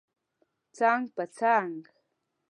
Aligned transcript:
څنګ 0.77 1.03
پر 1.15 1.27
څنګ 1.37 1.77